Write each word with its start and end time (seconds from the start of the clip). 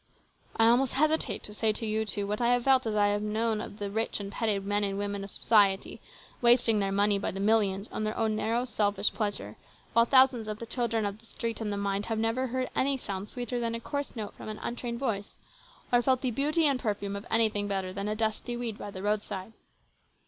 I 0.57 0.65
almost 0.65 0.93
hesitate 0.93 1.43
to 1.43 1.53
say 1.53 1.71
to 1.73 1.85
you 1.85 2.05
two 2.05 2.25
what 2.25 2.41
I 2.41 2.53
have 2.53 2.63
felt 2.63 2.87
as 2.87 2.95
I 2.95 3.09
have 3.09 3.21
known 3.21 3.61
of 3.61 3.77
the 3.77 3.91
rich 3.91 4.19
and 4.19 4.31
petted 4.31 4.65
men 4.65 4.83
and 4.83 4.97
women 4.97 5.23
of 5.23 5.29
society 5.29 6.01
wasting 6.41 6.79
their 6.79 6.91
money 6.91 7.19
by 7.19 7.29
the 7.29 7.39
millions 7.39 7.87
on 7.91 8.03
their 8.03 8.17
own 8.17 8.35
narrow, 8.35 8.65
selfish 8.65 9.11
pleasure, 9.13 9.57
while 9.93 10.05
thousands 10.05 10.47
of 10.47 10.57
the 10.57 10.65
children 10.65 11.05
of 11.05 11.19
the 11.19 11.27
street 11.27 11.61
and 11.61 11.71
the 11.71 11.77
mine 11.77 12.01
have 12.05 12.17
never 12.17 12.47
heard 12.47 12.71
any 12.75 12.97
sound 12.97 13.29
sweeter 13.29 13.59
than 13.59 13.75
a 13.75 13.79
coarse 13.79 14.15
note 14.15 14.33
from 14.33 14.49
an 14.49 14.57
untrained 14.63 14.97
voice, 14.99 15.35
or 15.93 16.01
felt 16.01 16.21
the 16.21 16.31
beauty 16.31 16.65
and 16.65 16.79
perfume 16.79 17.15
of 17.15 17.27
anything 17.29 17.67
better 17.67 17.93
than 17.93 18.07
a 18.07 18.15
dusty 18.15 18.57
weed 18.57 18.79
by 18.79 18.89
the 18.89 19.01
176 19.01 19.01
HIS 19.01 19.01
BROTHER'S 19.05 19.29
KEEPER. 19.29 19.35
roadside. 19.37 19.53